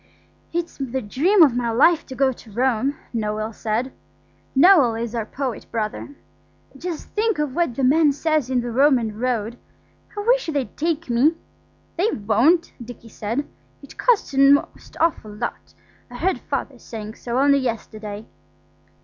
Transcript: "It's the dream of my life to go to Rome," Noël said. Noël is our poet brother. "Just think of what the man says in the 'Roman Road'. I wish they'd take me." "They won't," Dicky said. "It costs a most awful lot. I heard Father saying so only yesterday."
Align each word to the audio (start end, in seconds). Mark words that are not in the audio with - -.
"It's 0.51 0.77
the 0.77 0.99
dream 0.99 1.43
of 1.43 1.55
my 1.55 1.69
life 1.69 2.07
to 2.07 2.15
go 2.15 2.31
to 2.31 2.51
Rome," 2.51 2.95
Noël 3.13 3.53
said. 3.53 3.93
Noël 4.57 4.99
is 4.99 5.13
our 5.13 5.27
poet 5.27 5.67
brother. 5.69 6.15
"Just 6.75 7.09
think 7.09 7.37
of 7.37 7.53
what 7.53 7.75
the 7.75 7.83
man 7.83 8.11
says 8.11 8.49
in 8.49 8.61
the 8.61 8.71
'Roman 8.71 9.19
Road'. 9.19 9.59
I 10.17 10.21
wish 10.21 10.47
they'd 10.47 10.75
take 10.75 11.07
me." 11.07 11.35
"They 11.97 12.09
won't," 12.09 12.73
Dicky 12.83 13.09
said. 13.09 13.45
"It 13.83 13.95
costs 13.99 14.33
a 14.33 14.39
most 14.39 14.97
awful 14.99 15.33
lot. 15.35 15.75
I 16.09 16.15
heard 16.17 16.39
Father 16.39 16.79
saying 16.79 17.13
so 17.13 17.37
only 17.37 17.59
yesterday." 17.59 18.25